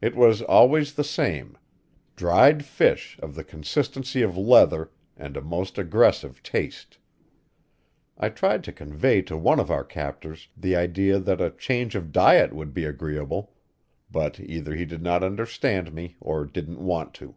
It 0.00 0.14
was 0.14 0.40
always 0.40 0.94
the 0.94 1.02
same 1.02 1.58
dried 2.14 2.64
fish 2.64 3.18
of 3.20 3.34
the 3.34 3.42
consistency 3.42 4.22
of 4.22 4.36
leather 4.36 4.92
and 5.16 5.36
a 5.36 5.42
most 5.42 5.78
aggressive 5.78 6.44
taste. 6.44 6.98
I 8.16 8.28
tried 8.28 8.62
to 8.62 8.72
convey 8.72 9.20
to 9.22 9.36
one 9.36 9.58
of 9.58 9.68
our 9.68 9.82
captors 9.82 10.46
the 10.56 10.76
idea 10.76 11.18
that 11.18 11.40
a 11.40 11.50
change 11.50 11.96
of 11.96 12.12
diet 12.12 12.52
would 12.52 12.72
be 12.72 12.84
agreeable, 12.84 13.52
but 14.12 14.38
either 14.38 14.76
he 14.76 14.84
did 14.84 15.02
not 15.02 15.24
understand 15.24 15.92
me 15.92 16.14
or 16.20 16.44
didn't 16.46 16.78
want 16.78 17.12
to. 17.14 17.34